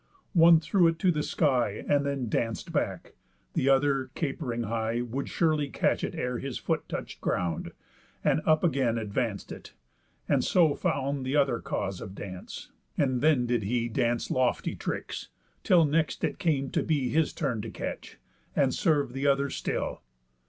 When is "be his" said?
16.81-17.31